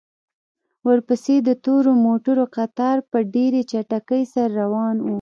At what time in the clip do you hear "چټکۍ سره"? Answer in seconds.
3.71-4.53